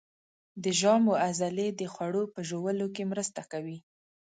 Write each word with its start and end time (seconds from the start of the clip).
د 0.63 0.65
ژامو 0.79 1.13
عضلې 1.25 1.67
د 1.79 1.81
خوړو 1.93 2.23
په 2.33 2.39
ژوولو 2.49 2.85
کې 2.95 3.09
مرسته 3.11 3.41
کوي. 3.51 3.77